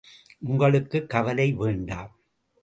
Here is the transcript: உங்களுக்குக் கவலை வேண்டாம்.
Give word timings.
உங்களுக்குக் 0.39 1.09
கவலை 1.09 1.53
வேண்டாம். 1.53 2.19